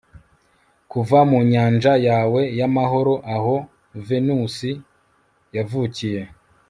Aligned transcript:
kuva 0.91 1.19
mu 1.29 1.39
nyanja 1.51 1.93
yawe 2.07 2.41
y'amahoro, 2.59 3.13
aho 3.35 3.55
venusi 4.07 4.69
yavukiye 5.55 6.21